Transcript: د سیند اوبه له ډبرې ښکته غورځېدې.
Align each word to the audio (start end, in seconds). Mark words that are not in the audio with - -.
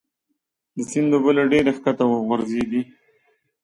د 0.75 0.77
سیند 0.89 1.11
اوبه 1.15 1.31
له 1.37 1.43
ډبرې 1.49 1.71
ښکته 1.77 2.03
غورځېدې. 2.27 2.81